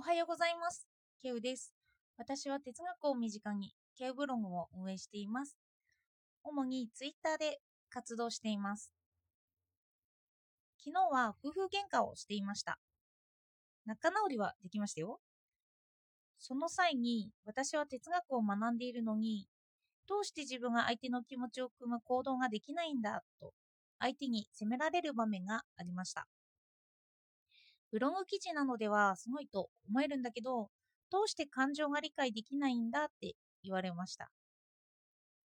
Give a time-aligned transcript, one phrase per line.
[0.00, 0.86] おはようございます。
[1.20, 1.74] ケウです。
[2.16, 5.56] 私は哲学を身近にケウブログを運営しています。
[6.44, 7.58] 主にツイッターで
[7.90, 8.92] 活動しています。
[10.78, 12.78] 昨日は夫婦喧嘩をしていました。
[13.86, 15.18] 仲直りはできましたよ。
[16.38, 19.48] その際に私は哲学を学んでいるのに、
[20.06, 23.52] どうして自分が相手の気持ちを汲む行動ができないんだと
[23.98, 26.28] 相手に責められる場面がありました。
[27.90, 30.70] ブログ記事なのではすごいと思えるんだけど、
[31.10, 34.30] どうして感情が理解できないんだって言われました。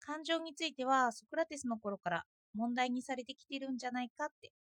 [0.00, 2.24] 感情についてはソクラテスの頃から
[2.54, 4.52] 問題にされてきてるんじゃないかって。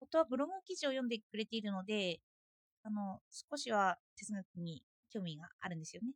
[0.00, 2.20] 夫はブログ記事を読んでくれているので、
[2.82, 6.12] あの、少しは哲学に興味があるんですよね。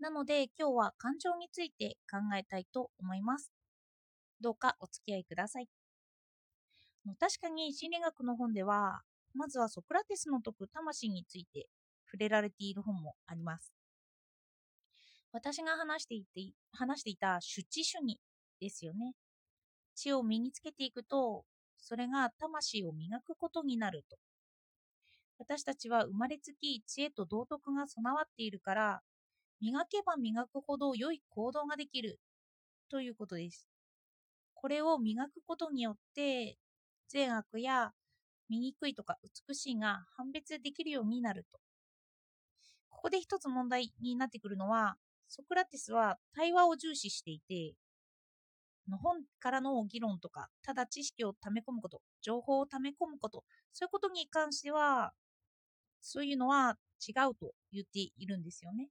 [0.00, 3.52] なので今日は感情について考えたいと思います。
[4.40, 5.68] どうかお付き合いください。
[7.18, 9.00] 確かに心理学の本では、
[9.34, 11.68] まずはソクラテスの説く魂について
[12.06, 13.72] 触れられている本もあります。
[15.32, 18.18] 私が話していて話していた主知主義
[18.60, 19.14] ですよね。
[19.94, 21.44] 知を身につけていくと、
[21.78, 24.16] それが魂を磨くことになると。
[25.38, 29.00] 私たちは生まれつき知恵と道徳が備わっているから、
[29.60, 32.18] 磨けば磨くほど良い行動ができる
[32.90, 33.68] ということです。
[34.54, 36.58] これを磨くことによって、
[37.10, 37.92] 善悪や
[38.48, 41.58] 醜いとか美しいが判別できるようになると。
[42.88, 44.96] ここで一つ問題になってくるのは、
[45.28, 47.74] ソクラテスは対話を重視していて、
[48.90, 55.12] 本からの議論とか、ただ知識を溜め込むこと、情報を溜め込むこと、そういうことに関しては、
[56.00, 58.88] そういうのは違うと言っているんですよね。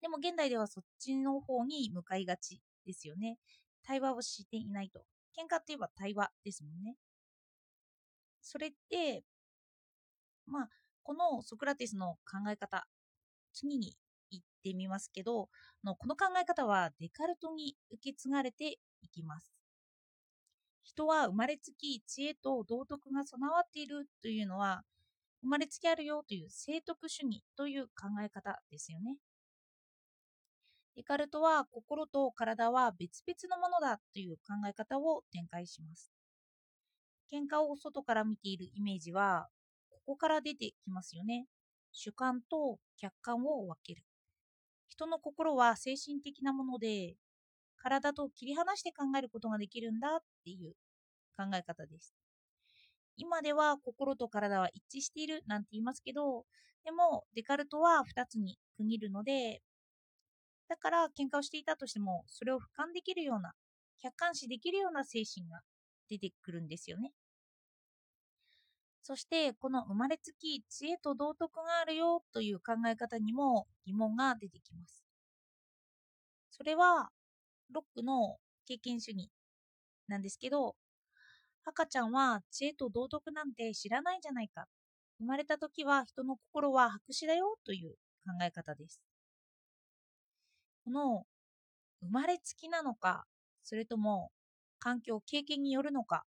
[0.00, 3.38] でも現代ではそっちの方に向かいがちですよね。
[3.82, 5.04] 対話をしていないと。
[5.40, 6.96] 喧嘩って言えば対話ですもんね。
[8.42, 9.24] それって、
[10.46, 10.68] まあ、
[11.02, 12.86] このソクラテスの考え方、
[13.52, 13.96] 次に
[14.30, 15.48] 言ってみますけど、
[15.84, 19.52] のこの考え方はデカルトに受け継がれていきます。
[20.82, 24.82] 人は生まれつき知恵と道徳が備わっているというのは、
[25.42, 29.16] 生まれつきあるよという聖徳主義という考え方ですよね。
[30.96, 36.12] デカルトは心と体は別々のものだという考え方を展開します。
[37.32, 39.48] 喧嘩を外から見ているイメージは、
[39.88, 41.46] ここから出てきますよね。
[41.92, 44.04] 主観と客観を分ける。
[44.88, 47.14] 人の心は精神的なもので、
[47.76, 50.74] 体と切り離して考えることができるんだっていう
[51.36, 52.14] 考え方です。
[53.16, 56.44] 今では心と体は一致しているなんて言いますけど、
[56.84, 59.62] でもデカルトは2つに区切るので、
[60.70, 63.54] だから喧嘩をしていたとしても、それを俯瞰できるような、
[64.00, 65.62] 客観視できるような精神が
[66.08, 67.12] 出てくるんですよね。
[69.02, 75.04] そして、この生まれつき知恵と道徳があるよという考え方にも疑問が出てきます。
[76.52, 77.10] それは、
[77.72, 79.28] ロックの経験主義
[80.06, 80.76] なんですけど、
[81.64, 84.66] 赤ちゃんは知恵と道徳なんて知らないじゃないか。
[85.18, 89.00] 生まれた時は人の心は白紙だよという考え方です。
[90.84, 91.26] この
[92.02, 93.26] 生まれつきなのか、
[93.62, 94.32] それとも
[94.78, 96.24] 環境、経験によるのか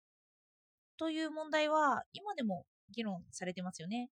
[0.98, 4.10] という問題は今でも議論されてますよね。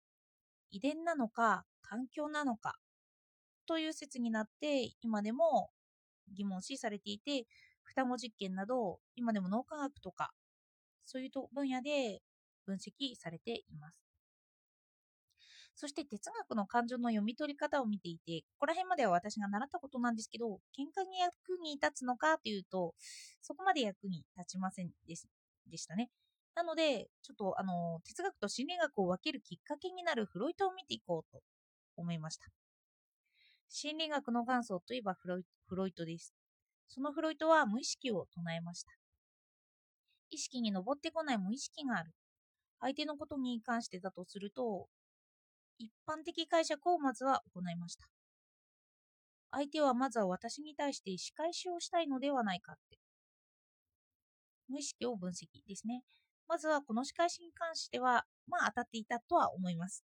[0.71, 2.75] 遺伝なのか、環境なのか
[3.67, 5.71] という説になって今でも
[6.33, 7.45] 疑問視されていて、
[7.83, 10.31] 双子実験など今でも脳科学とか
[11.05, 12.21] そういう分野で
[12.65, 14.04] 分析されています。
[15.75, 22.93] そして哲学の感情の読み取り方を見ていて、ここら辺までは私が習ったことなんですけど、喧嘩に役に立つのかというと、
[23.41, 26.09] そこまで役に立ちませんでしたね。
[26.55, 31.41] なので、ちょっとあの哲学と心理学を分けるきっかけになるフロイトを見ていこうと
[31.97, 32.47] 思いました。
[33.67, 35.27] 心理学の元祖といえばフ
[35.75, 36.33] ロイトです。
[36.87, 38.91] そのフロイトは無意識を唱えました。
[40.29, 42.11] 意識に上ってこない無意識がある。
[42.79, 44.87] 相手のことに関してだとすると、
[45.77, 48.07] 一般的解釈をまずは行いました。
[49.51, 52.97] 相手はまずは私に対して仕返しをしたいのではないかって。
[54.67, 56.03] 無意識を分析ですね。
[56.47, 60.03] まずはこの仕返しに関しては、まあ当たっていたとは思います。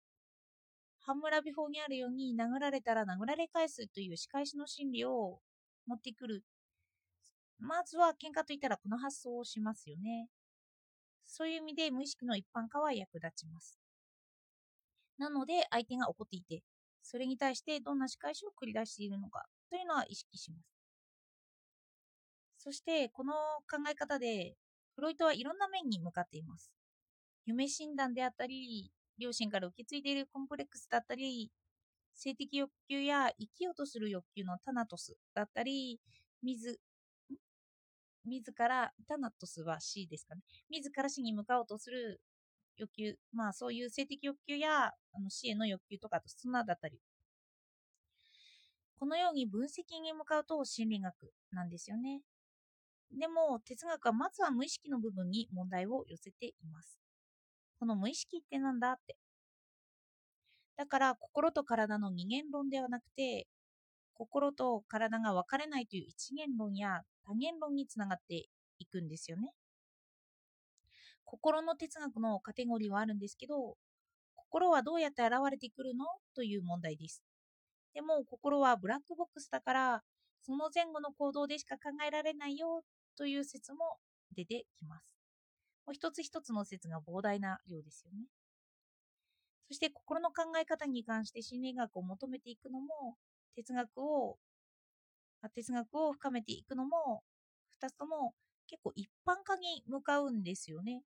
[1.01, 5.41] ハンムラビ法にあるように殴られたら殴られ返すという仕返しの心理を
[5.87, 6.45] 持ってくる。
[7.59, 10.29] まずは喧嘩といったらこの発想をしますよね。
[11.25, 13.80] そういう意味で無意識の一般化は役立ちます。
[15.21, 16.63] なので相手が怒っていて、
[17.03, 20.67] それに対してどんな仕返しを繰り出しているのかというのは意識します。
[22.57, 23.33] そしてこの
[23.71, 24.55] 考え方で
[24.95, 26.73] フロイトはいろんな面に向かっています。
[27.45, 31.51] 夢診断であったり、両親から受け継いでいるコンプレックスだったり、
[32.15, 36.01] 性的欲求や生きようとする欲求のタナトスだったり、
[36.43, 36.79] 自
[38.25, 40.43] 自ら、タナトスは C ですかね。
[40.71, 42.21] 自ら死に向かおうとする
[42.81, 46.99] 欲求、まあそういう性的欲求やあの死への欲求とかと砂だったり。
[48.99, 51.15] このように分析に向かうと心理学
[51.53, 52.21] なんですよね。
[53.19, 56.99] でも哲学はまずは無意識の部分に問題を寄せています。
[57.79, 59.17] この無意識ってなんだって。
[60.77, 63.47] だから心と体の二元論ではなくて、
[64.15, 68.47] 心と体が分かれないという一元論や多元論につながって
[68.79, 69.53] いくんですよね。
[71.31, 73.77] 心の哲学のカテゴリーはあるんですけど、
[74.35, 76.05] 心はどうやって現れてくるの？
[76.35, 77.23] という問題です。
[77.95, 80.03] でも心はブラックボックスだから、
[80.43, 82.83] その前後の行動でしか考えられないよ
[83.17, 83.79] という説も
[84.35, 85.05] 出てきます。
[85.87, 88.27] もう一つ一つの説が膨大な量ですよね。
[89.69, 93.15] そして心の考え方に関して心理学を求めていくのも、
[93.55, 94.37] 哲学を、
[95.55, 97.23] 哲学を深めていくのも、
[97.81, 98.35] 2つとも
[98.67, 101.03] 結構一般化に向かうんですよね。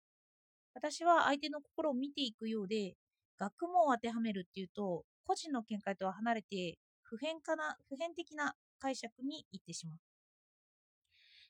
[0.74, 2.94] 私は相手の心を見ていくようで、
[3.38, 9.98] 学問を当てはめるっていうと、個人の見解とは離れて、普遍化な、普遍的な解釈に行ってしまう。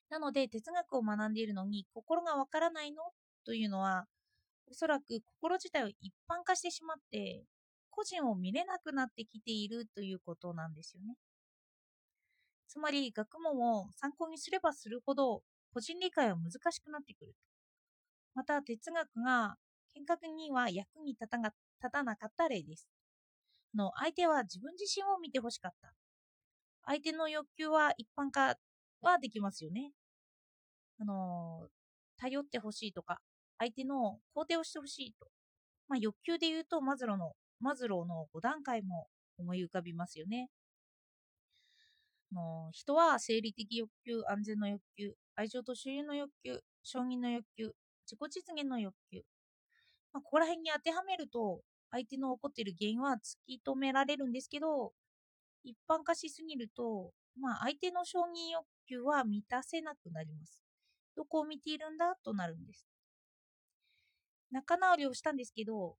[0.08, 3.02] なので、哲学を学んでいるのに、心がわからないの
[3.44, 4.06] というのは、
[4.66, 7.44] おそらく心自体を一般化してしまって、
[7.90, 11.16] 個人を見れなくなってきているということなんですよね。
[12.68, 15.42] つまり、学問を参考にすればするほど、
[15.72, 17.34] 個人理解は難しくなってくる。
[18.34, 19.56] また、哲学が
[19.94, 21.54] 見学には役に立た立
[21.92, 22.88] たなかった例です。
[23.74, 25.92] の相手は自分自身を見てほしかった。
[26.86, 28.56] 相手の欲求は一般化
[29.00, 29.92] はできますよね。
[30.98, 31.68] あの、
[32.16, 33.20] 頼ってほしいとか、
[33.58, 35.28] 相手の肯定をしてほしいと。
[35.88, 39.08] まあ、欲求で言うとマズローの、マズローの5段階も
[39.38, 40.48] 思い浮かびますよね。
[42.32, 47.72] の人は生理的欲求、安全の欲求、愛情と所有の欲求、承認の欲求、
[48.04, 49.22] 自己実現の欲求。
[50.12, 51.60] まあ、ここら辺に当てはめると、
[51.90, 54.92] 相手の起こっている原因は突き止められるんですけど、
[55.64, 60.60] 一般化しすぎると、まあ、相手の承認欲求は満たせなくなります。
[61.16, 62.86] どこを見ているんだとなるんです。
[64.50, 65.96] 仲直りをしたんですけど、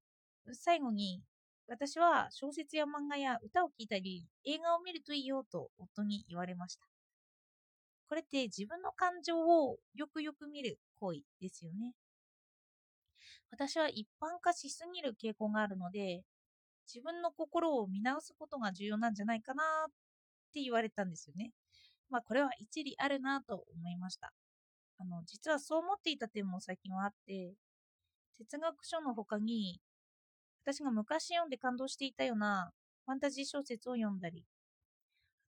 [0.53, 1.21] 最後に、
[1.67, 6.94] 私は小説や漫画や歌を聴いたり、映画を見るといいよと夫に言われました。
[8.07, 11.93] これって自分の感情をよくよく見る行為ですよね。
[13.51, 16.23] 私は一般化しすぎる傾向があるので、
[16.93, 19.91] 自分の心を見直すことが重要なんじゃないかなっ
[20.53, 21.51] て言われたんですよね。
[22.09, 24.33] まあこれは一理あるなと思いました。
[24.99, 27.53] あの、実はそう思っていた点も最近はあって、
[28.37, 29.81] 哲学書の他に、
[30.63, 32.71] 私が昔読んで感動していたような
[33.05, 34.45] ファンタジー小説を読んだり、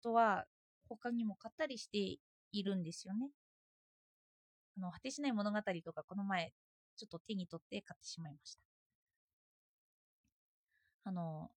[0.01, 0.45] あとは
[0.89, 2.19] 他にも買ったりして
[2.59, 3.31] いるんですよね。
[4.77, 6.53] あの、果てしない物語とかこの前、
[6.97, 8.61] ちょっと手に取って買ってしまいました。
[11.05, 11.51] あの、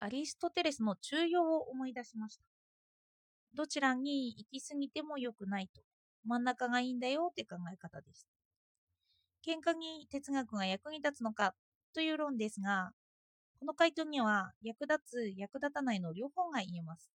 [0.00, 2.44] アリストテレスの中庸を思い出しました。
[3.54, 5.82] どちらに行き過ぎても良くないと。
[6.24, 8.26] 真ん中がいいんだよって考え方です。
[9.44, 11.54] 喧嘩に哲学が役に立つのか
[11.94, 12.92] という論ですが、
[13.60, 17.10] この回答には役立つ、役立たないの両方が言えます。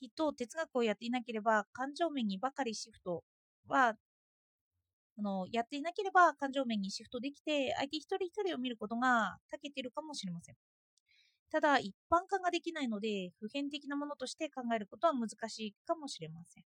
[0.00, 3.22] きっと哲学をやっていなければ感情面にばかりシフト
[3.68, 3.94] は、
[5.18, 10.56] あのやっていなければ感情面にシフトできて相手一人一人を見ることが長けているかもしれません。
[11.50, 16.64] ただ一般化ができないので普遍的なものとして考えることは難しいかもしれません。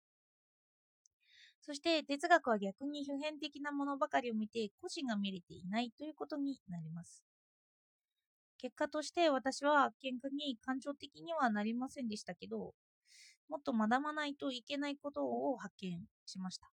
[1.61, 7.25] そして哲学は逆に普遍的なものばかりを見て個人が見れていないということになります。
[8.57, 12.73] 結果として私は喧嘩に感情的にはなりませんでしたけど、
[13.49, 16.69] もっと学ばないといけないことを発見しました。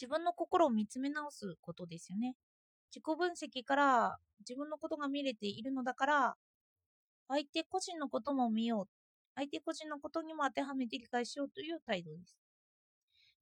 [0.00, 2.36] 自分の心を見つめ直すことですよね。
[2.90, 6.36] 自己分析から自分のことが見れているのだから、
[7.28, 8.88] 相手個人のことも見よう。
[9.34, 12.36] 相手個人のことにも当てはめて理解しようという態度です。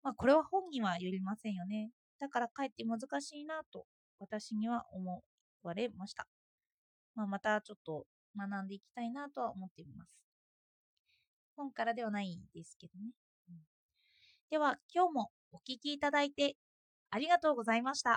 [0.03, 1.91] まあ、これは本にはよりませんよね。
[2.19, 3.87] だからかえって難しいなと
[4.19, 5.23] 私には思
[5.63, 6.27] われました。
[7.15, 8.07] まあ、またちょっと
[8.37, 10.26] 学んでいきたいなとは思っています。
[11.57, 13.13] 本からではないですけどね。
[13.51, 13.57] うん、
[14.51, 16.57] では今日もお聴きいただいて
[17.11, 18.13] ありがとうございました。